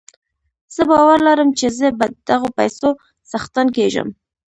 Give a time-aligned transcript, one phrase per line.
[0.73, 2.89] زه باور لرم چې زه به د دغو پيسو
[3.29, 4.07] څښتن کېږم.